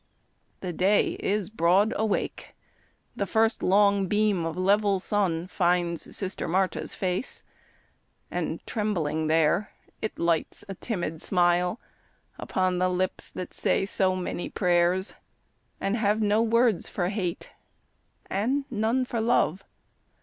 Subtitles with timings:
[0.61, 2.55] The day is broad awake
[3.15, 7.43] the first long beam Of level sun finds Sister Marta's face,
[8.31, 9.69] And trembling there
[10.01, 11.79] it lights a timid smile
[12.39, 15.13] Upon the lips that say so many prayers,
[15.79, 17.51] And have no words for hate
[18.25, 19.63] and none for love.